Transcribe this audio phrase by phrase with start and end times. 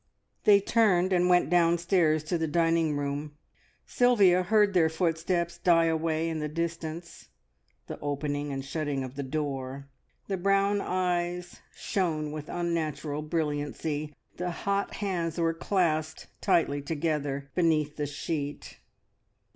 [0.45, 3.37] They turned and went downstairs to the dining room.
[3.85, 7.29] Sylvia heard their footsteps die away in the distance,
[7.85, 9.89] the opening and shutting of the door.
[10.27, 17.95] The brown eyes shone with unnatural brilliancy, the hot hands were clasped tightly together beneath
[17.97, 18.79] the sheet.